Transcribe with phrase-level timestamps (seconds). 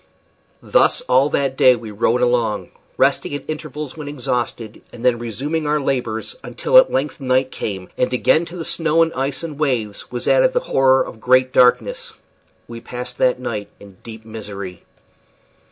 [0.63, 5.67] Thus all that day we rowed along, resting at intervals when exhausted, and then resuming
[5.67, 9.59] our labors, until at length night came; and again to the snow and ice and
[9.59, 12.13] waves was added the horror of great darkness.
[12.67, 14.81] We passed that night in deep misery.